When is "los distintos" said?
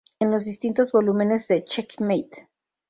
0.31-0.91